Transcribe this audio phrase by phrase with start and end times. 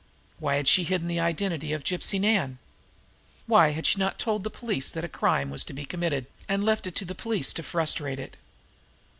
[0.39, 2.57] Why had she hidden the identity of Gypsy Nan?
[3.45, 6.65] Why had she not told the police that a crime was to be committed, and
[6.65, 8.35] left it to the police to frustrate it?